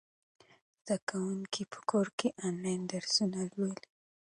[0.83, 3.85] زده کوونکي په کور کې آنلاین درسونه لولي.